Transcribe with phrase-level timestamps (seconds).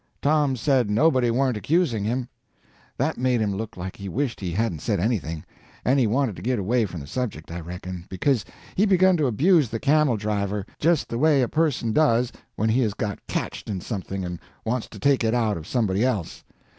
[0.19, 2.27] Tom said nobody warn't accusing him.
[2.97, 5.43] That made him look like he wished he hadn't said anything.
[5.85, 8.43] And he wanted to git away from the subject, I reckon, because
[8.73, 12.81] he begun to abuse the camel driver, just the way a person does when he
[12.81, 16.43] has got catched in something and wants to take it out of somebody else.